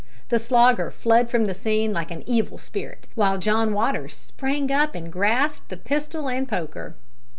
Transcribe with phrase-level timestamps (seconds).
[0.29, 4.95] The Slogger fled from the scene like an evil spirit, while John Waters sprang up
[4.95, 6.95] and grasped the pistol and poker.